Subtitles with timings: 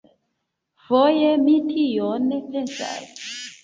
[0.85, 3.27] Foje mi tion pensas.